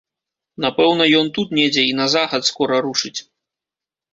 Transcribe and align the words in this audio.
Напэўна, 0.63 1.03
ён 1.19 1.29
тут 1.35 1.53
недзе 1.57 1.83
і 1.91 1.91
на 1.99 2.07
захад 2.17 2.49
скора 2.51 2.77
рушыць. 2.87 3.17